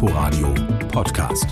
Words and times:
Inforadio 0.00 0.54
Podcast. 0.92 1.48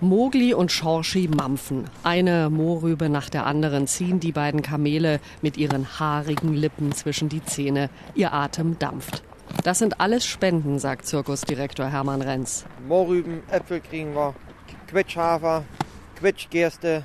Mogli 0.00 0.54
und 0.54 0.70
Schorschi 0.70 1.26
mampfen. 1.26 1.90
Eine 2.04 2.50
Mohrrübe 2.50 3.08
nach 3.08 3.28
der 3.28 3.44
anderen 3.46 3.88
ziehen 3.88 4.20
die 4.20 4.30
beiden 4.30 4.62
Kamele 4.62 5.18
mit 5.42 5.56
ihren 5.56 5.98
haarigen 5.98 6.54
Lippen 6.54 6.92
zwischen 6.92 7.28
die 7.28 7.44
Zähne. 7.44 7.90
Ihr 8.14 8.32
Atem 8.32 8.78
dampft. 8.78 9.24
Das 9.64 9.80
sind 9.80 10.00
alles 10.00 10.24
Spenden, 10.24 10.78
sagt 10.78 11.06
Zirkusdirektor 11.06 11.86
Hermann 11.86 12.22
Renz. 12.22 12.64
Mohrrüben, 12.86 13.42
Äpfel 13.50 13.80
kriegen 13.80 14.14
wir, 14.14 14.36
Quetschhafer, 14.86 15.64
Quetschgerste 16.14 17.02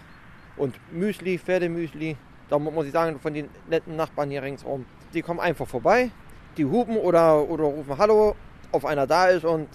und 0.56 0.76
Müsli, 0.92 1.40
Pferdemüsli. 1.40 2.16
Da 2.48 2.60
muss 2.60 2.86
ich 2.86 2.92
sagen, 2.92 3.20
von 3.20 3.34
den 3.34 3.50
netten 3.68 3.96
Nachbarn 3.96 4.30
hier 4.30 4.44
ringsherum. 4.44 4.86
Die 5.14 5.22
kommen 5.22 5.40
einfach 5.40 5.68
vorbei, 5.68 6.12
die 6.58 6.66
hupen 6.66 6.98
oder, 6.98 7.50
oder 7.50 7.66
rufen 7.66 7.98
Hallo, 7.98 8.36
ob 8.72 8.86
einer 8.86 9.08
da 9.08 9.28
ist. 9.28 9.46
Und 9.46 9.68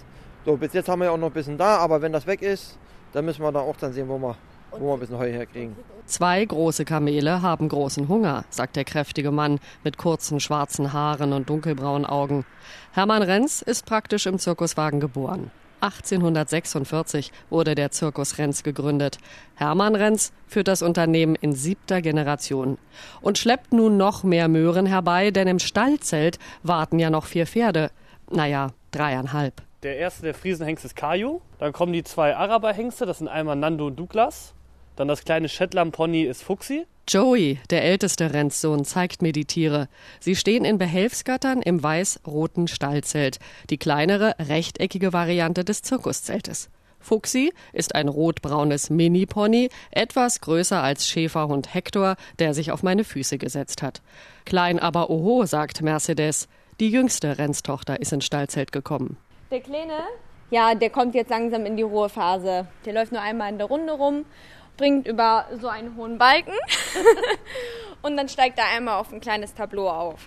so, 0.45 0.57
bis 0.57 0.73
jetzt 0.73 0.89
haben 0.89 0.99
wir 0.99 1.05
ja 1.05 1.11
auch 1.11 1.17
noch 1.17 1.27
ein 1.27 1.33
bisschen 1.33 1.57
da, 1.57 1.77
aber 1.77 2.01
wenn 2.01 2.11
das 2.11 2.25
weg 2.25 2.41
ist, 2.41 2.77
dann 3.13 3.25
müssen 3.25 3.41
wir 3.41 3.51
da 3.51 3.59
auch 3.59 3.75
dann 3.77 3.93
sehen, 3.93 4.07
wo 4.07 4.17
wir, 4.17 4.35
wo 4.71 4.87
wir 4.87 4.93
ein 4.93 4.99
bisschen 4.99 5.17
Heu 5.17 5.31
herkriegen. 5.31 5.75
Zwei 6.05 6.45
große 6.45 6.85
Kamele 6.85 7.41
haben 7.41 7.67
großen 7.67 8.07
Hunger, 8.07 8.45
sagt 8.49 8.77
der 8.77 8.85
kräftige 8.85 9.31
Mann 9.31 9.59
mit 9.83 9.97
kurzen 9.97 10.39
schwarzen 10.39 10.93
Haaren 10.93 11.33
und 11.33 11.49
dunkelbraunen 11.49 12.05
Augen. 12.05 12.45
Hermann 12.93 13.23
Renz 13.23 13.61
ist 13.61 13.85
praktisch 13.85 14.25
im 14.25 14.39
Zirkuswagen 14.39 14.99
geboren. 14.99 15.51
1846 15.81 17.31
wurde 17.49 17.75
der 17.75 17.91
Zirkus 17.91 18.37
Renz 18.37 18.63
gegründet. 18.63 19.17
Hermann 19.55 19.95
Renz 19.95 20.31
führt 20.47 20.67
das 20.67 20.81
Unternehmen 20.81 21.35
in 21.35 21.53
siebter 21.53 22.01
Generation 22.01 22.77
und 23.21 23.37
schleppt 23.37 23.73
nun 23.73 23.97
noch 23.97 24.23
mehr 24.23 24.47
Möhren 24.47 24.85
herbei, 24.85 25.31
denn 25.31 25.47
im 25.47 25.59
Stallzelt 25.59 26.39
warten 26.63 26.99
ja 26.99 27.09
noch 27.09 27.25
vier 27.25 27.45
Pferde. 27.45 27.91
Naja, 28.29 28.71
dreieinhalb. 28.91 29.61
Der 29.83 29.97
erste 29.97 30.23
der 30.23 30.33
Friesenhengst 30.33 30.85
ist 30.85 30.95
Kajo. 30.95 31.41
Dann 31.59 31.71
kommen 31.71 31.93
die 31.93 32.03
zwei 32.03 32.35
Araberhengste, 32.35 33.05
das 33.05 33.19
sind 33.19 33.27
einmal 33.27 33.55
Nando 33.55 33.87
und 33.87 33.97
Douglas. 33.97 34.53
Dann 34.95 35.07
das 35.07 35.23
kleine 35.23 35.47
Shetland-Pony 35.47 36.23
ist 36.23 36.43
Fuxi. 36.43 36.85
Joey, 37.09 37.57
der 37.69 37.85
älteste 37.85 38.33
Renzsohn, 38.33 38.83
zeigt 38.83 39.21
mir 39.21 39.31
die 39.31 39.45
Tiere. 39.45 39.87
Sie 40.19 40.35
stehen 40.35 40.65
in 40.65 40.77
Behelfsgattern 40.77 41.61
im 41.61 41.81
weiß-roten 41.81 42.67
Stallzelt, 42.67 43.39
die 43.69 43.77
kleinere, 43.77 44.35
rechteckige 44.39 45.13
Variante 45.13 45.63
des 45.63 45.81
Zirkuszeltes. 45.83 46.69
Fuxi 46.99 47.53
ist 47.71 47.95
ein 47.95 48.09
rotbraunes 48.09 48.89
Mini-Pony, 48.89 49.69
etwas 49.91 50.41
größer 50.41 50.83
als 50.83 51.07
Schäferhund 51.07 51.73
Hector, 51.73 52.17
der 52.39 52.53
sich 52.53 52.71
auf 52.73 52.83
meine 52.83 53.05
Füße 53.05 53.37
gesetzt 53.37 53.81
hat. 53.81 54.01
Klein 54.43 54.77
aber 54.77 55.09
oho, 55.09 55.45
sagt 55.45 55.81
Mercedes. 55.81 56.49
Die 56.81 56.89
jüngste 56.89 57.37
Renztochter 57.37 58.01
ist 58.01 58.11
ins 58.11 58.25
Stallzelt 58.25 58.73
gekommen. 58.73 59.15
Der 59.49 59.61
Kleine, 59.61 59.99
ja, 60.51 60.75
der 60.75 60.89
kommt 60.89 61.15
jetzt 61.15 61.29
langsam 61.29 61.65
in 61.65 61.77
die 61.77 61.83
Ruhephase. 61.83 62.67
Der 62.85 62.93
läuft 62.93 63.13
nur 63.13 63.21
einmal 63.21 63.49
in 63.49 63.59
der 63.59 63.67
Runde 63.67 63.93
rum, 63.93 64.25
springt 64.77 65.07
über 65.07 65.45
so 65.59 65.67
einen 65.67 65.95
hohen 65.97 66.19
Balken 66.19 66.53
und 68.03 68.15
dann 68.15 68.29
steigt 68.29 68.59
er 68.59 68.65
einmal 68.75 68.99
auf 68.99 69.11
ein 69.11 69.19
kleines 69.19 69.55
Tableau 69.55 69.89
auf. 69.89 70.19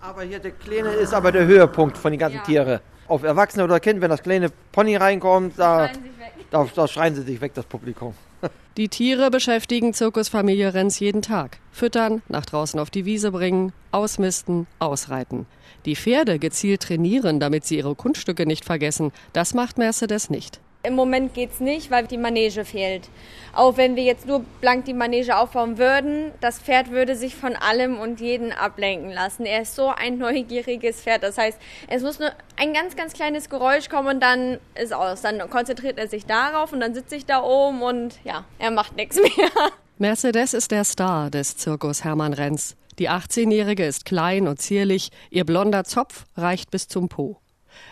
Aber 0.00 0.22
hier 0.24 0.40
der 0.40 0.50
Kleine 0.50 0.88
ist 0.94 1.14
aber 1.14 1.30
der 1.30 1.46
Höhepunkt 1.46 1.96
von 1.96 2.10
den 2.10 2.18
ganzen 2.18 2.38
Ja. 2.38 2.42
Tieren. 2.42 2.80
Auf 3.06 3.22
Erwachsene 3.22 3.62
oder 3.62 3.78
Kind, 3.78 4.00
wenn 4.00 4.10
das 4.10 4.20
kleine 4.20 4.50
Pony 4.72 4.96
reinkommt, 4.96 5.56
da, 5.56 5.86
Schreien 5.86 6.02
da, 6.50 6.66
da 6.74 6.88
schreien 6.88 7.14
sie 7.14 7.22
sich 7.22 7.40
weg, 7.40 7.54
das 7.54 7.66
Publikum. 7.66 8.14
Die 8.76 8.88
Tiere 8.88 9.30
beschäftigen 9.30 9.94
Zirkusfamilie 9.94 10.74
Renz 10.74 10.98
jeden 10.98 11.22
Tag. 11.22 11.58
Füttern, 11.70 12.22
nach 12.28 12.46
draußen 12.46 12.80
auf 12.80 12.90
die 12.90 13.04
Wiese 13.04 13.30
bringen, 13.30 13.72
ausmisten, 13.92 14.66
ausreiten. 14.80 15.46
Die 15.84 15.94
Pferde 15.94 16.40
gezielt 16.40 16.82
trainieren, 16.82 17.38
damit 17.38 17.64
sie 17.64 17.76
ihre 17.76 17.94
Kunststücke 17.94 18.44
nicht 18.44 18.64
vergessen. 18.64 19.12
Das 19.32 19.54
macht 19.54 19.78
Mercedes 19.78 20.30
nicht. 20.30 20.58
Im 20.84 20.94
Moment 20.94 21.32
geht's 21.32 21.60
nicht, 21.60 21.90
weil 21.90 22.06
die 22.06 22.18
Manege 22.18 22.64
fehlt. 22.64 23.08
Auch 23.54 23.76
wenn 23.76 23.96
wir 23.96 24.02
jetzt 24.02 24.26
nur 24.26 24.44
blank 24.60 24.84
die 24.84 24.92
Manege 24.92 25.36
aufbauen 25.36 25.78
würden, 25.78 26.32
das 26.40 26.58
Pferd 26.58 26.90
würde 26.90 27.16
sich 27.16 27.34
von 27.34 27.56
allem 27.56 27.98
und 27.98 28.20
jeden 28.20 28.52
ablenken 28.52 29.10
lassen. 29.10 29.46
Er 29.46 29.62
ist 29.62 29.74
so 29.74 29.88
ein 29.88 30.18
neugieriges 30.18 31.00
Pferd. 31.00 31.22
Das 31.22 31.38
heißt, 31.38 31.58
es 31.88 32.02
muss 32.02 32.18
nur 32.18 32.32
ein 32.56 32.74
ganz, 32.74 32.96
ganz 32.96 33.14
kleines 33.14 33.48
Geräusch 33.48 33.88
kommen 33.88 34.08
und 34.08 34.22
dann 34.22 34.58
ist 34.74 34.92
aus. 34.92 35.22
Dann 35.22 35.38
konzentriert 35.48 35.98
er 35.98 36.08
sich 36.08 36.26
darauf 36.26 36.72
und 36.72 36.80
dann 36.80 36.94
sitze 36.94 37.16
ich 37.16 37.24
da 37.24 37.42
oben 37.42 37.82
und 37.82 38.18
ja, 38.24 38.44
er 38.58 38.70
macht 38.70 38.96
nichts 38.96 39.16
mehr. 39.22 39.50
Mercedes 39.96 40.52
ist 40.52 40.70
der 40.70 40.84
Star 40.84 41.30
des 41.30 41.56
Zirkus 41.56 42.04
Hermann 42.04 42.34
Renz. 42.34 42.76
Die 42.98 43.08
18-Jährige 43.08 43.86
ist 43.86 44.04
klein 44.04 44.46
und 44.46 44.60
zierlich, 44.60 45.10
ihr 45.30 45.44
blonder 45.44 45.84
Zopf 45.84 46.26
reicht 46.36 46.70
bis 46.70 46.88
zum 46.88 47.08
Po. 47.08 47.40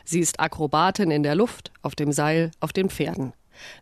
Sie 0.04 0.20
ist 0.20 0.40
Akrobatin 0.40 1.10
in 1.10 1.22
der 1.22 1.34
Luft, 1.34 1.72
auf 1.82 1.94
dem 1.94 2.12
Seil, 2.12 2.50
auf 2.60 2.72
den 2.72 2.90
Pferden. 2.90 3.32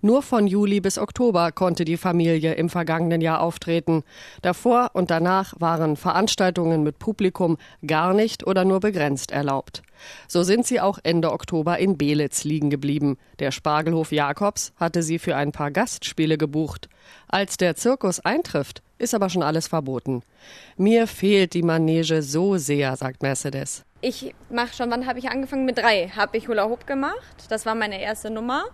Nur 0.00 0.22
von 0.22 0.46
Juli 0.46 0.80
bis 0.80 0.98
Oktober 0.98 1.52
konnte 1.52 1.84
die 1.84 1.96
Familie 1.96 2.54
im 2.54 2.68
vergangenen 2.68 3.20
Jahr 3.20 3.40
auftreten. 3.40 4.02
Davor 4.42 4.90
und 4.94 5.10
danach 5.10 5.54
waren 5.58 5.96
Veranstaltungen 5.96 6.82
mit 6.82 6.98
Publikum 6.98 7.58
gar 7.86 8.14
nicht 8.14 8.46
oder 8.46 8.64
nur 8.64 8.80
begrenzt 8.80 9.30
erlaubt. 9.30 9.82
So 10.28 10.42
sind 10.42 10.66
sie 10.66 10.80
auch 10.80 10.98
Ende 11.02 11.32
Oktober 11.32 11.78
in 11.78 11.98
Belitz 11.98 12.44
liegen 12.44 12.70
geblieben. 12.70 13.18
Der 13.38 13.50
Spargelhof 13.50 14.12
Jakobs 14.12 14.72
hatte 14.76 15.02
sie 15.02 15.18
für 15.18 15.36
ein 15.36 15.52
paar 15.52 15.70
Gastspiele 15.70 16.38
gebucht. 16.38 16.88
Als 17.28 17.56
der 17.56 17.76
Zirkus 17.76 18.20
eintrifft, 18.20 18.82
ist 18.98 19.14
aber 19.14 19.28
schon 19.28 19.42
alles 19.42 19.68
verboten. 19.68 20.22
Mir 20.76 21.06
fehlt 21.06 21.54
die 21.54 21.62
Manege 21.62 22.22
so 22.22 22.56
sehr, 22.56 22.96
sagt 22.96 23.22
Mercedes. 23.22 23.84
Ich 24.02 24.34
mache 24.48 24.74
schon, 24.74 24.90
wann 24.90 25.06
habe 25.06 25.18
ich 25.18 25.28
angefangen? 25.28 25.66
Mit 25.66 25.76
drei 25.76 26.08
habe 26.08 26.38
ich 26.38 26.48
Hula 26.48 26.68
Hoop 26.68 26.86
gemacht. 26.86 27.20
Das 27.50 27.66
war 27.66 27.74
meine 27.74 28.00
erste 28.00 28.30
Nummer. 28.30 28.64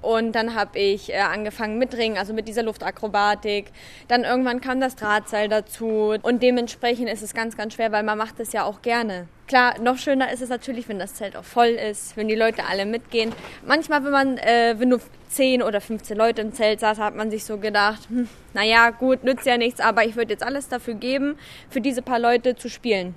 Und 0.00 0.32
dann 0.32 0.54
habe 0.54 0.78
ich 0.78 1.12
äh, 1.12 1.18
angefangen 1.18 1.78
mit 1.78 1.94
Ringen, 1.94 2.16
also 2.16 2.32
mit 2.32 2.48
dieser 2.48 2.62
Luftakrobatik. 2.62 3.66
Dann 4.08 4.24
irgendwann 4.24 4.62
kam 4.62 4.80
das 4.80 4.96
Drahtseil 4.96 5.50
dazu. 5.50 6.14
Und 6.22 6.42
dementsprechend 6.42 7.10
ist 7.10 7.20
es 7.22 7.34
ganz, 7.34 7.58
ganz 7.58 7.74
schwer, 7.74 7.92
weil 7.92 8.02
man 8.02 8.16
macht 8.16 8.40
es 8.40 8.54
ja 8.54 8.64
auch 8.64 8.80
gerne. 8.80 9.28
Klar, 9.46 9.78
noch 9.80 9.98
schöner 9.98 10.32
ist 10.32 10.40
es 10.40 10.48
natürlich, 10.48 10.88
wenn 10.88 10.98
das 10.98 11.14
Zelt 11.14 11.36
auch 11.36 11.44
voll 11.44 11.68
ist, 11.68 12.16
wenn 12.16 12.28
die 12.28 12.34
Leute 12.34 12.64
alle 12.64 12.86
mitgehen. 12.86 13.34
Manchmal, 13.66 14.02
wenn 14.04 14.12
man, 14.12 14.38
äh, 14.38 14.76
wenn 14.78 14.88
nur 14.88 15.00
10 15.28 15.62
oder 15.62 15.82
15 15.82 16.16
Leute 16.16 16.40
im 16.40 16.54
Zelt 16.54 16.80
saß, 16.80 16.98
hat 16.98 17.14
man 17.14 17.30
sich 17.30 17.44
so 17.44 17.58
gedacht, 17.58 18.08
hm, 18.08 18.28
naja, 18.54 18.90
gut, 18.90 19.24
nützt 19.24 19.44
ja 19.44 19.58
nichts, 19.58 19.80
aber 19.80 20.04
ich 20.04 20.16
würde 20.16 20.32
jetzt 20.32 20.42
alles 20.42 20.68
dafür 20.68 20.94
geben, 20.94 21.36
für 21.68 21.82
diese 21.82 22.00
paar 22.00 22.18
Leute 22.18 22.56
zu 22.56 22.70
spielen. 22.70 23.14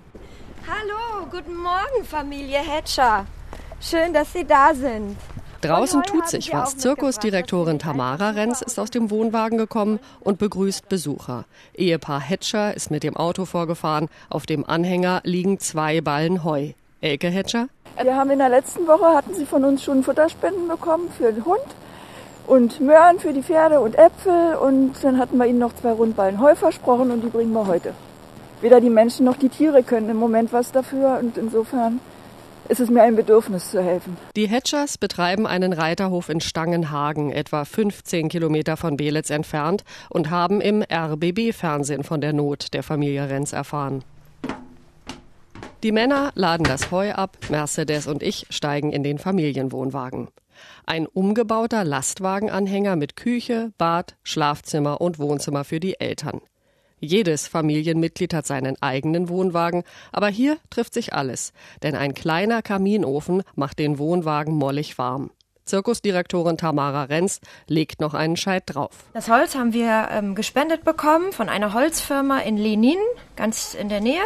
Hallo, 0.65 1.27
guten 1.29 1.57
Morgen, 1.57 2.05
Familie 2.05 2.59
Hatcher. 2.59 3.25
Schön, 3.81 4.13
dass 4.13 4.31
Sie 4.31 4.45
da 4.45 4.73
sind. 4.73 5.17
Draußen 5.59 6.03
tut 6.03 6.29
sich 6.29 6.53
was. 6.53 6.77
Zirkusdirektorin. 6.77 7.79
Tamara 7.79 8.29
Renz 8.29 8.61
ist 8.61 8.79
aus 8.79 8.89
dem 8.89 9.11
Wohnwagen 9.11 9.57
gekommen 9.57 9.99
und 10.21 10.39
begrüßt 10.39 10.87
Besucher. 10.87 11.43
Ehepaar 11.73 12.21
Hetscher 12.21 12.73
ist 12.75 12.91
mit 12.91 13.03
dem 13.03 13.17
Auto 13.17 13.43
vorgefahren. 13.43 14.07
Auf 14.29 14.45
dem 14.45 14.65
Anhänger 14.65 15.19
liegen 15.25 15.59
zwei 15.59 15.99
Ballen 15.99 16.45
Heu. 16.45 16.71
Elke 17.01 17.27
Hetscher? 17.27 17.67
Wir 18.01 18.15
haben 18.15 18.31
in 18.31 18.39
der 18.39 18.49
letzten 18.49 18.87
Woche 18.87 19.15
hatten 19.15 19.33
sie 19.33 19.45
von 19.45 19.65
uns 19.65 19.83
schon 19.83 20.01
Futterspenden 20.01 20.69
bekommen 20.69 21.11
für 21.11 21.33
den 21.33 21.43
Hund 21.43 21.59
und 22.47 22.79
Möhren 22.79 23.19
für 23.19 23.33
die 23.33 23.43
Pferde 23.43 23.81
und 23.81 23.95
Äpfel 23.95 24.55
und 24.55 24.93
dann 25.01 25.17
hatten 25.17 25.37
wir 25.37 25.45
ihnen 25.45 25.59
noch 25.59 25.73
zwei 25.75 25.91
Rundballen 25.91 26.39
Heu 26.39 26.55
versprochen 26.55 27.11
und 27.11 27.21
die 27.21 27.29
bringen 27.29 27.51
wir 27.51 27.67
heute. 27.67 27.93
Weder 28.63 28.79
die 28.79 28.89
Menschen 28.89 29.25
noch 29.25 29.35
die 29.35 29.49
Tiere 29.49 29.83
können 29.83 30.09
im 30.09 30.15
Moment 30.15 30.53
was 30.53 30.71
dafür 30.71 31.19
und 31.19 31.37
insofern 31.37 31.99
ist 32.69 32.79
es 32.79 32.89
mir 32.89 33.03
ein 33.03 33.17
Bedürfnis 33.17 33.69
zu 33.71 33.83
helfen. 33.83 34.15
Die 34.37 34.47
Hetschers 34.47 34.97
betreiben 34.97 35.45
einen 35.45 35.73
Reiterhof 35.73 36.29
in 36.29 36.39
Stangenhagen, 36.39 37.33
etwa 37.33 37.65
15 37.65 38.29
Kilometer 38.29 38.77
von 38.77 38.95
Belitz 38.95 39.31
entfernt, 39.31 39.83
und 40.09 40.29
haben 40.29 40.61
im 40.61 40.81
RBB-Fernsehen 40.81 42.05
von 42.05 42.21
der 42.21 42.31
Not 42.31 42.73
der 42.73 42.83
Familie 42.83 43.27
Renz 43.27 43.51
erfahren. 43.51 44.05
Die 45.83 45.91
Männer 45.91 46.31
laden 46.35 46.63
das 46.63 46.89
Heu 46.89 47.11
ab, 47.11 47.35
Mercedes 47.49 48.07
und 48.07 48.23
ich 48.23 48.47
steigen 48.49 48.93
in 48.93 49.03
den 49.03 49.17
Familienwohnwagen. 49.17 50.29
Ein 50.85 51.05
umgebauter 51.05 51.83
Lastwagenanhänger 51.83 52.95
mit 52.95 53.17
Küche, 53.17 53.73
Bad, 53.77 54.15
Schlafzimmer 54.23 55.01
und 55.01 55.19
Wohnzimmer 55.19 55.65
für 55.65 55.81
die 55.81 55.99
Eltern. 55.99 56.39
Jedes 57.03 57.47
Familienmitglied 57.47 58.33
hat 58.33 58.47
seinen 58.47 58.81
eigenen 58.81 59.27
Wohnwagen, 59.27 59.83
aber 60.13 60.29
hier 60.29 60.57
trifft 60.69 60.93
sich 60.93 61.13
alles, 61.13 61.51
denn 61.83 61.95
ein 61.95 62.13
kleiner 62.13 62.61
Kaminofen 62.61 63.43
macht 63.55 63.77
den 63.79 63.97
Wohnwagen 63.97 64.53
mollig 64.53 64.97
warm. 64.97 65.29
Zirkusdirektorin 65.65 66.57
Tamara 66.57 67.03
Renz 67.03 67.41
legt 67.67 67.99
noch 67.99 68.13
einen 68.13 68.37
Scheit 68.37 68.63
drauf. 68.67 68.91
Das 69.13 69.27
Holz 69.27 69.53
haben 69.53 69.73
wir 69.73 70.07
ähm, 70.11 70.33
gespendet 70.33 70.85
bekommen 70.85 71.33
von 71.33 71.49
einer 71.49 71.73
Holzfirma 71.73 72.39
in 72.39 72.55
Lenin, 72.55 72.99
ganz 73.35 73.73
in 73.73 73.89
der 73.89 73.99
Nähe. 73.99 74.23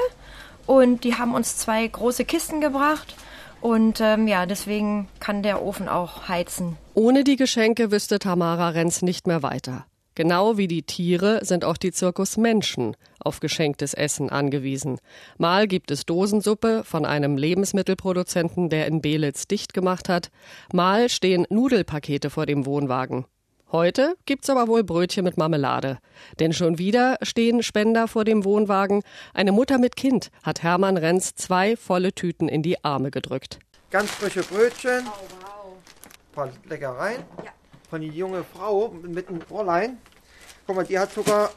Und 0.68 1.04
die 1.04 1.16
haben 1.16 1.34
uns 1.34 1.58
zwei 1.58 1.88
große 1.88 2.26
Kisten 2.26 2.62
gebracht. 2.62 3.16
Und 3.60 4.02
ähm, 4.02 4.28
ja, 4.28 4.46
deswegen 4.46 5.08
kann 5.20 5.42
der 5.42 5.64
Ofen 5.64 5.90
auch 5.90 6.28
heizen. 6.28 6.78
Ohne 6.94 7.24
die 7.24 7.38
Geschenke 7.38 7.90
wüsste 7.90 8.20
Tamara 8.20 8.70
Renz 8.70 9.02
nicht 9.02 9.26
mehr 9.26 9.42
weiter. 9.42 9.88
Genau 10.18 10.58
wie 10.58 10.68
die 10.68 10.82
Tiere 10.82 11.46
sind 11.46 11.64
auch 11.64 11.78
die 11.78 11.92
Zirkusmenschen 11.92 12.98
auf 13.20 13.40
geschenktes 13.40 13.94
Essen 13.94 14.32
angewiesen. 14.32 14.98
Mal 15.38 15.68
gibt 15.68 15.92
es 15.92 16.08
Dosensuppe 16.08 16.82
von 16.84 17.06
einem 17.06 17.38
Lebensmittelproduzenten, 17.38 18.70
der 18.70 18.88
in 18.88 19.04
Belitz 19.04 19.46
dicht 19.46 19.76
gemacht 19.76 20.10
hat. 20.10 20.32
Mal 20.74 21.10
stehen 21.10 21.46
Nudelpakete 21.52 22.32
vor 22.32 22.48
dem 22.48 22.66
Wohnwagen. 22.66 23.26
Heute 23.72 24.16
gibt's 24.26 24.50
aber 24.50 24.68
wohl 24.68 24.84
Brötchen 24.84 25.24
mit 25.24 25.38
Marmelade. 25.38 26.00
Denn 26.40 26.52
schon 26.52 26.80
wieder 26.80 27.20
stehen 27.22 27.62
Spender 27.62 28.08
vor 28.08 28.26
dem 28.26 28.44
Wohnwagen. 28.44 29.04
Eine 29.36 29.52
Mutter 29.52 29.78
mit 29.78 29.96
Kind 29.96 30.32
hat 30.42 30.64
Hermann 30.64 30.98
Renz 30.98 31.36
zwei 31.36 31.78
volle 31.78 32.12
Tüten 32.12 32.50
in 32.50 32.64
die 32.64 32.84
Arme 32.84 33.12
gedrückt. 33.12 33.60
Ganz 33.92 34.10
frische 34.10 34.42
Brötchen. 34.42 35.06
Oh, 35.06 35.28
wow. 35.42 35.74
Ein 35.76 36.34
paar 36.34 36.50
Leckereien. 36.68 37.22
Ja. 37.46 37.52
Von 37.90 38.02
die 38.02 38.10
junge 38.10 38.44
Frau 38.44 38.90
mit 38.90 39.30
einem 39.30 39.42
Fräulein. 39.42 39.98
Guck 40.66 40.76
mal, 40.76 40.86
die 40.86 41.00
hat 41.00 41.12
sogar 41.12 41.52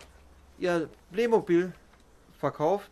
ihr 0.59 0.88
Playmobil 1.12 1.73
verkauft. 2.38 2.91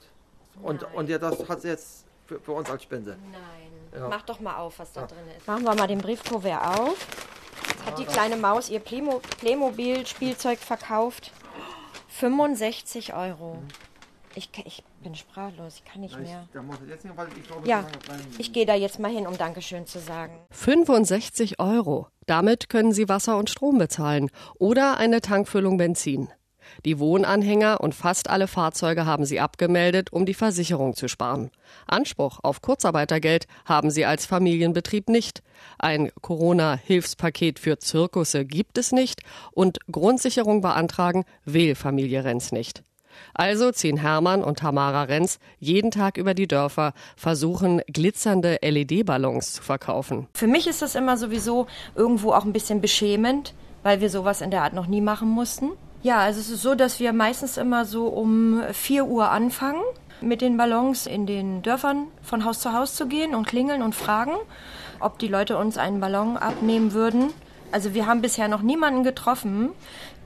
Und, 0.62 0.82
und 0.94 1.08
ja, 1.08 1.18
das 1.18 1.48
hat 1.48 1.62
sie 1.62 1.68
jetzt 1.68 2.04
für, 2.26 2.40
für 2.40 2.52
uns 2.52 2.68
als 2.68 2.82
Spende. 2.82 3.16
Nein. 3.30 4.00
Ja. 4.00 4.08
Mach 4.08 4.22
doch 4.22 4.40
mal 4.40 4.56
auf, 4.56 4.78
was 4.78 4.92
da 4.92 5.02
ja. 5.02 5.06
drin 5.06 5.18
ist. 5.36 5.46
Machen 5.46 5.64
wir 5.64 5.74
mal 5.74 5.86
den 5.86 5.98
Briefkuvert 5.98 6.78
auf. 6.78 7.06
Jetzt 7.68 7.86
hat 7.86 7.98
die 7.98 8.04
kleine 8.04 8.36
Maus 8.36 8.68
ihr 8.68 8.80
Playmobil-Spielzeug 8.80 10.58
verkauft. 10.58 11.32
65 12.08 13.14
Euro. 13.14 13.62
Ich, 14.38 14.48
ich, 14.64 14.84
bin 15.02 15.16
sprachlos, 15.16 15.82
ich 15.82 15.84
kann 15.84 16.00
nicht 16.00 16.16
mehr. 16.16 16.46
Ich, 16.52 17.38
ich 17.38 17.48
glaube, 17.48 17.68
ja, 17.68 17.84
ich 18.38 18.52
gehe 18.52 18.66
da 18.66 18.74
jetzt 18.76 19.00
mal 19.00 19.10
hin, 19.10 19.26
um 19.26 19.36
Dankeschön 19.36 19.84
zu 19.84 19.98
sagen. 19.98 20.32
65 20.50 21.58
Euro. 21.58 22.06
Damit 22.26 22.68
können 22.68 22.92
Sie 22.92 23.08
Wasser 23.08 23.36
und 23.36 23.50
Strom 23.50 23.78
bezahlen 23.78 24.30
oder 24.60 24.98
eine 24.98 25.20
Tankfüllung 25.22 25.76
Benzin. 25.76 26.28
Die 26.84 27.00
Wohnanhänger 27.00 27.80
und 27.80 27.96
fast 27.96 28.30
alle 28.30 28.46
Fahrzeuge 28.46 29.06
haben 29.06 29.24
sie 29.24 29.40
abgemeldet, 29.40 30.12
um 30.12 30.24
die 30.24 30.34
Versicherung 30.34 30.94
zu 30.94 31.08
sparen. 31.08 31.50
Anspruch 31.88 32.38
auf 32.44 32.62
Kurzarbeitergeld 32.62 33.48
haben 33.64 33.90
sie 33.90 34.04
als 34.04 34.24
Familienbetrieb 34.24 35.08
nicht. 35.08 35.42
Ein 35.78 36.12
Corona-Hilfspaket 36.20 37.58
für 37.58 37.78
Zirkusse 37.78 38.44
gibt 38.44 38.78
es 38.78 38.92
nicht 38.92 39.22
und 39.50 39.78
Grundsicherung 39.90 40.60
beantragen 40.60 41.24
will 41.44 41.74
Familie 41.74 42.22
Renz 42.22 42.52
nicht. 42.52 42.84
Also 43.34 43.70
ziehen 43.72 43.96
Hermann 43.96 44.42
und 44.42 44.60
Tamara 44.60 45.04
Renz 45.04 45.38
jeden 45.58 45.90
Tag 45.90 46.16
über 46.16 46.34
die 46.34 46.48
Dörfer, 46.48 46.92
versuchen 47.16 47.82
glitzernde 47.86 48.58
LED-Ballons 48.62 49.54
zu 49.54 49.62
verkaufen. 49.62 50.26
Für 50.34 50.46
mich 50.46 50.66
ist 50.66 50.82
das 50.82 50.94
immer 50.94 51.16
sowieso 51.16 51.66
irgendwo 51.94 52.32
auch 52.32 52.44
ein 52.44 52.52
bisschen 52.52 52.80
beschämend, 52.80 53.54
weil 53.82 54.00
wir 54.00 54.10
sowas 54.10 54.40
in 54.40 54.50
der 54.50 54.62
Art 54.62 54.72
noch 54.72 54.86
nie 54.86 55.00
machen 55.00 55.28
mussten. 55.28 55.70
Ja, 56.02 56.18
also 56.18 56.40
es 56.40 56.50
ist 56.50 56.62
so, 56.62 56.74
dass 56.74 57.00
wir 57.00 57.12
meistens 57.12 57.56
immer 57.56 57.84
so 57.84 58.06
um 58.06 58.62
4 58.72 59.04
Uhr 59.06 59.30
anfangen, 59.30 59.82
mit 60.20 60.40
den 60.40 60.56
Ballons 60.56 61.06
in 61.06 61.26
den 61.26 61.62
Dörfern 61.62 62.08
von 62.22 62.44
Haus 62.44 62.60
zu 62.60 62.72
Haus 62.72 62.94
zu 62.94 63.06
gehen 63.06 63.34
und 63.34 63.46
klingeln 63.46 63.82
und 63.82 63.94
fragen, 63.94 64.32
ob 65.00 65.18
die 65.18 65.28
Leute 65.28 65.56
uns 65.56 65.78
einen 65.78 66.00
Ballon 66.00 66.36
abnehmen 66.36 66.92
würden. 66.92 67.30
Also 67.70 67.94
wir 67.94 68.06
haben 68.06 68.22
bisher 68.22 68.48
noch 68.48 68.62
niemanden 68.62 69.04
getroffen, 69.04 69.70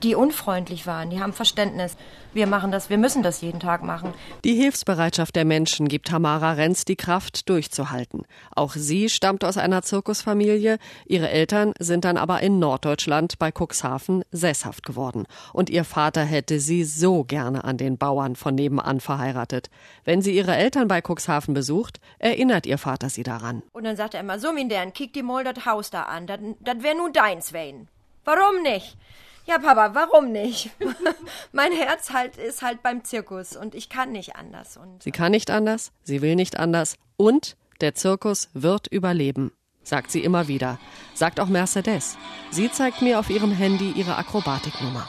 die 0.01 0.15
unfreundlich 0.15 0.87
waren, 0.87 1.09
die 1.09 1.21
haben 1.21 1.33
Verständnis. 1.33 1.97
Wir 2.33 2.47
machen 2.47 2.71
das, 2.71 2.89
wir 2.89 2.97
müssen 2.97 3.21
das 3.21 3.41
jeden 3.41 3.59
Tag 3.59 3.83
machen. 3.83 4.11
Die 4.43 4.55
Hilfsbereitschaft 4.55 5.35
der 5.35 5.45
Menschen 5.45 5.87
gibt 5.87 6.07
Tamara 6.07 6.53
Renz 6.53 6.83
die 6.83 6.95
Kraft, 6.95 7.47
durchzuhalten. 7.47 8.23
Auch 8.55 8.73
sie 8.73 9.09
stammt 9.09 9.43
aus 9.43 9.57
einer 9.57 9.83
Zirkusfamilie. 9.83 10.79
Ihre 11.05 11.29
Eltern 11.29 11.73
sind 11.77 12.05
dann 12.05 12.17
aber 12.17 12.41
in 12.41 12.57
Norddeutschland 12.57 13.37
bei 13.37 13.51
Cuxhaven 13.51 14.23
sesshaft 14.31 14.83
geworden. 14.83 15.27
Und 15.53 15.69
ihr 15.69 15.83
Vater 15.83 16.23
hätte 16.23 16.59
sie 16.59 16.83
so 16.83 17.23
gerne 17.23 17.63
an 17.63 17.77
den 17.77 17.99
Bauern 17.99 18.35
von 18.35 18.55
nebenan 18.55 18.99
verheiratet. 18.99 19.69
Wenn 20.03 20.23
sie 20.23 20.35
ihre 20.35 20.55
Eltern 20.55 20.87
bei 20.87 21.01
Cuxhaven 21.01 21.53
besucht, 21.53 21.99
erinnert 22.17 22.65
ihr 22.65 22.79
Vater 22.79 23.09
sie 23.09 23.23
daran. 23.23 23.61
Und 23.73 23.83
dann 23.83 23.95
sagt 23.95 24.15
er 24.15 24.21
immer, 24.21 24.39
so, 24.39 24.51
min 24.53 24.69
dern, 24.69 24.91
kick 24.93 25.13
die 25.13 25.21
mal 25.21 25.43
das 25.43 25.67
Haus 25.67 25.91
da 25.91 26.03
an. 26.03 26.25
Das 26.25 26.39
wär 26.79 26.95
nun 26.95 27.13
deins, 27.13 27.53
Wayne. 27.53 27.85
Warum 28.25 28.63
nicht? 28.63 28.97
Ja, 29.45 29.59
Papa, 29.59 29.93
warum 29.93 30.31
nicht? 30.31 30.69
mein 31.51 31.73
Herz 31.73 32.11
halt 32.11 32.37
ist 32.37 32.61
halt 32.61 32.81
beim 32.81 33.03
Zirkus 33.03 33.57
und 33.57 33.75
ich 33.75 33.89
kann 33.89 34.11
nicht 34.11 34.35
anders. 34.35 34.77
Und 34.77 35.03
sie 35.03 35.11
kann 35.11 35.31
nicht 35.31 35.51
anders, 35.51 35.91
sie 36.03 36.21
will 36.21 36.35
nicht 36.35 36.57
anders 36.57 36.97
und 37.17 37.57
der 37.81 37.93
Zirkus 37.93 38.49
wird 38.53 38.87
überleben, 38.87 39.51
sagt 39.83 40.11
sie 40.11 40.23
immer 40.23 40.47
wieder. 40.47 40.79
Sagt 41.13 41.41
auch 41.41 41.47
Mercedes. 41.47 42.17
Sie 42.51 42.71
zeigt 42.71 43.01
mir 43.01 43.19
auf 43.19 43.29
ihrem 43.29 43.51
Handy 43.51 43.91
ihre 43.91 44.15
Akrobatiknummer. 44.15 45.07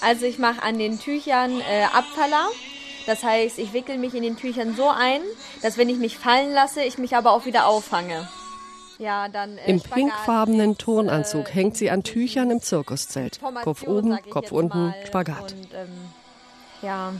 Also 0.00 0.26
ich 0.26 0.38
mache 0.38 0.62
an 0.62 0.78
den 0.78 0.98
Tüchern 0.98 1.60
äh, 1.60 1.84
Abfaller. 1.84 2.48
Das 3.06 3.22
heißt, 3.22 3.58
ich 3.58 3.72
wickel 3.72 3.98
mich 3.98 4.14
in 4.14 4.22
den 4.22 4.36
Tüchern 4.36 4.74
so 4.74 4.88
ein, 4.88 5.20
dass 5.62 5.78
wenn 5.78 5.88
ich 5.88 5.98
mich 5.98 6.18
fallen 6.18 6.52
lasse, 6.52 6.82
ich 6.82 6.98
mich 6.98 7.16
aber 7.16 7.32
auch 7.32 7.44
wieder 7.44 7.66
auffange. 7.66 8.28
Äh, 9.00 9.70
Im 9.70 9.80
pinkfarbenen 9.80 10.76
Turnanzug 10.76 11.48
äh, 11.48 11.52
hängt 11.52 11.76
sie 11.76 11.90
an 11.90 12.02
Tüchern 12.02 12.50
im 12.50 12.60
Zirkuszelt. 12.60 13.40
Kopf 13.62 13.82
oben, 13.84 14.18
Kopf 14.28 14.52
unten. 14.52 14.94
Spagat. 15.06 15.52
Und, 15.52 15.68
ähm, 15.74 15.88
ja, 16.82 17.14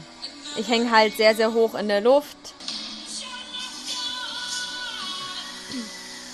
ich 0.57 0.69
hänge 0.69 0.91
halt 0.91 1.17
sehr, 1.17 1.33
sehr 1.35 1.53
hoch 1.53 1.73
in 1.73 1.87
der 1.87 2.01
Luft. 2.01 2.37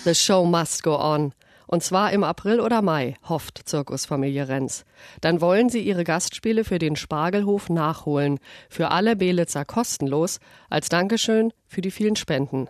The 0.04 0.14
show 0.14 0.44
must 0.46 0.84
go 0.84 0.98
on. 0.98 1.34
Und 1.66 1.84
zwar 1.84 2.12
im 2.12 2.24
April 2.24 2.62
oder 2.62 2.82
Mai, 2.82 3.16
hofft 3.28 3.62
Zirkusfamilie 3.66 4.48
Renz. 4.48 4.86
Dann 5.20 5.42
wollen 5.42 5.70
sie 5.70 5.82
ihre 5.82 6.06
Gastspiele 6.06 6.64
für 6.64 6.80
den 6.80 6.96
Spargelhof 6.96 7.70
nachholen. 7.70 8.40
Für 8.70 8.92
alle 8.92 9.16
Belitzer 9.16 9.66
kostenlos, 9.66 10.40
als 10.70 10.88
Dankeschön 10.90 11.54
für 11.68 11.82
die 11.82 11.92
vielen 11.92 12.16
Spenden. 12.16 12.70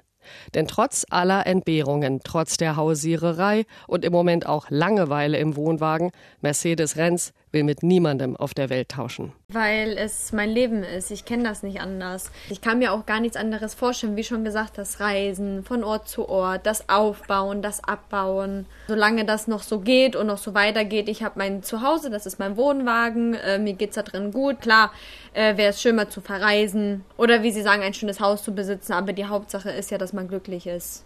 Denn 0.54 0.68
trotz 0.68 1.06
aller 1.10 1.46
Entbehrungen, 1.48 2.22
trotz 2.24 2.58
der 2.58 2.76
Hausiererei 2.76 3.66
und 3.88 4.06
im 4.06 4.12
Moment 4.14 4.46
auch 4.46 4.68
Langeweile 4.70 5.38
im 5.38 5.56
Wohnwagen, 5.56 6.12
Mercedes-Renz 6.42 7.34
will 7.58 7.64
mit 7.64 7.82
niemandem 7.82 8.38
auf 8.38 8.54
der 8.54 8.70
Welt 8.70 8.90
tauschen. 8.90 9.34
Weil 9.48 9.98
es 9.98 10.32
mein 10.32 10.50
Leben 10.50 10.84
ist. 10.84 11.10
Ich 11.10 11.26
kenne 11.26 11.44
das 11.44 11.64
nicht 11.64 11.82
anders. 11.82 12.32
Ich 12.50 12.62
kann 12.62 12.80
mir 12.80 12.94
auch 12.94 13.06
gar 13.06 13.20
nichts 13.20 13.36
anderes 13.36 13.74
vorstellen. 13.74 14.16
Wie 14.16 14.24
schon 14.24 14.44
gesagt, 14.44 14.78
das 14.78 15.00
Reisen 15.00 15.64
von 15.64 15.84
Ort 15.84 16.08
zu 16.08 16.30
Ort, 16.30 16.66
das 16.66 16.88
Aufbauen, 16.88 17.62
das 17.62 17.84
Abbauen. 17.84 18.68
Solange 18.88 19.26
das 19.26 19.48
noch 19.48 19.64
so 19.64 19.80
geht 19.80 20.16
und 20.16 20.28
noch 20.28 20.38
so 20.38 20.54
weitergeht. 20.54 21.10
Ich 21.10 21.24
habe 21.24 21.40
mein 21.40 21.64
Zuhause, 21.64 22.12
das 22.12 22.26
ist 22.26 22.38
mein 22.38 22.58
Wohnwagen. 22.58 23.34
Äh, 23.34 23.58
mir 23.58 23.76
es 23.80 23.96
da 23.96 24.04
drin 24.04 24.32
gut. 24.32 24.62
Klar, 24.62 24.92
äh, 25.34 25.58
wäre 25.58 25.72
es 25.72 25.82
schön 25.82 25.96
mal 25.96 26.10
zu 26.10 26.22
verreisen 26.22 27.04
oder 27.18 27.42
wie 27.42 27.52
Sie 27.52 27.62
sagen, 27.62 27.82
ein 27.82 27.94
schönes 27.94 28.20
Haus 28.20 28.44
zu 28.44 28.54
besitzen. 28.54 28.94
Aber 28.94 29.14
die 29.14 29.26
Hauptsache 29.26 29.72
ist 29.72 29.90
ja, 29.90 29.98
dass 29.98 30.14
man 30.14 30.28
glücklich 30.28 30.68
ist. 30.68 31.04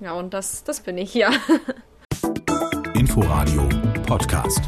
Ja, 0.00 0.12
und 0.12 0.32
das, 0.32 0.64
das 0.64 0.80
bin 0.80 0.96
ich 0.96 1.12
hier. 1.12 1.30
Inforadio 2.94 3.68
Podcast. 4.06 4.62